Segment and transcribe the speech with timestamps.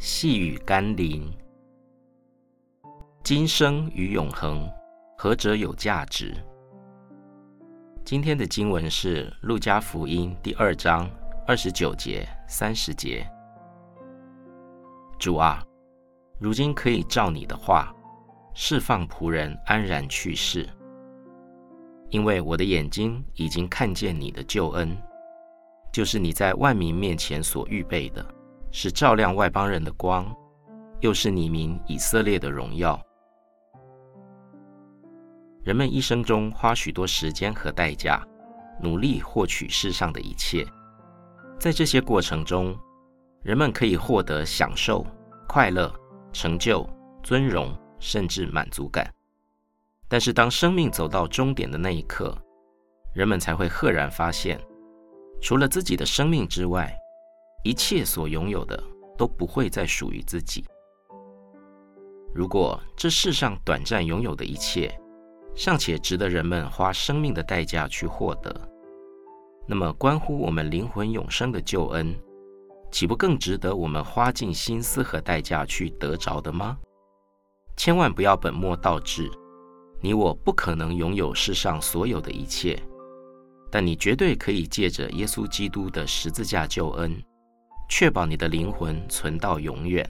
[0.00, 1.28] 细雨甘霖。
[3.24, 4.70] 今生与永恒，
[5.16, 6.32] 何者有价值？
[8.04, 11.10] 今天的经文是《路加福音》第二章
[11.48, 13.28] 二十九节、三十节。
[15.18, 15.64] 主啊，
[16.38, 17.92] 如今可以照你的话，
[18.54, 20.68] 释放仆人安然去世，
[22.10, 24.96] 因为我的眼睛已经看见你的救恩，
[25.92, 28.24] 就是你在万民面前所预备的，
[28.70, 30.34] 是照亮外邦人的光，
[31.00, 33.00] 又是你民以色列的荣耀。
[35.64, 38.26] 人们一生中花许多时间和代价，
[38.80, 40.66] 努力获取世上的一切。
[41.58, 42.76] 在这些过程中，
[43.42, 45.04] 人们可以获得享受、
[45.46, 45.92] 快乐、
[46.32, 46.88] 成就、
[47.22, 49.12] 尊荣，甚至满足感。
[50.08, 52.36] 但是，当生命走到终点的那一刻，
[53.12, 54.58] 人们才会赫然发现，
[55.42, 56.96] 除了自己的生命之外，
[57.64, 58.82] 一切所拥有的
[59.16, 60.64] 都不会再属于自己。
[62.34, 64.92] 如果这世上短暂拥有的一切，
[65.54, 68.54] 尚且值得人们花生命的代价去获得，
[69.66, 72.14] 那么关乎我们灵魂永生的救恩，
[72.92, 76.78] 岂不更值得我们花尽心思和代价去得着的吗？
[77.76, 79.28] 千万不要本末倒置，
[80.00, 82.80] 你我不可能拥有世上所有的一切，
[83.70, 87.20] 但你绝对可以借着耶稣基督的十字架救恩，
[87.88, 90.08] 确保你的灵魂存到永远。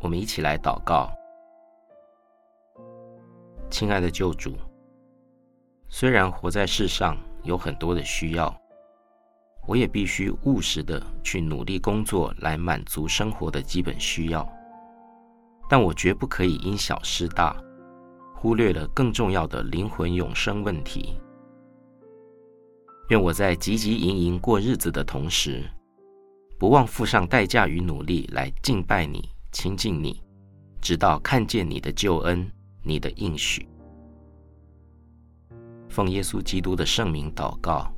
[0.00, 1.12] 我们一起来祷告。
[3.70, 4.56] 亲爱的救主，
[5.88, 8.52] 虽然活在世上有很多的需要，
[9.68, 14.50] 我也必须务实的去努力工作来满足生活的基本需要，
[15.68, 17.54] 但我绝不可以因小失大，
[18.34, 21.20] 忽略了更重要的灵魂永生问题。
[23.10, 25.68] 愿我在汲汲营营过日子的同时，
[26.58, 30.22] 不忘付上代价与努力来敬拜你、亲近你，
[30.80, 32.50] 直到看见你的救恩。
[32.82, 33.68] 你的应许，
[35.90, 37.92] 奉耶稣基督的圣名祷告，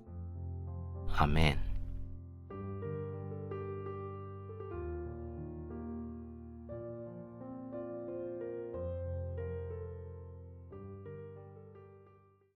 [1.14, 1.56] 阿门。